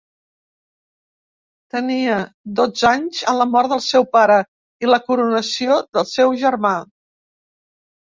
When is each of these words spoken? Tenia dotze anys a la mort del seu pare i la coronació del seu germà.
Tenia 1.73 2.15
dotze 2.59 2.87
anys 2.91 3.19
a 3.31 3.33
la 3.39 3.47
mort 3.49 3.71
del 3.73 3.83
seu 3.89 4.07
pare 4.17 4.37
i 4.85 4.89
la 4.89 4.99
coronació 5.11 5.77
del 5.99 6.09
seu 6.13 6.35
germà. 6.45 6.73